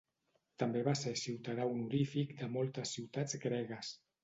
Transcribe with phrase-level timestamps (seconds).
[0.61, 3.97] També va ser ciutadà honorífic de moltes ciutats gregues.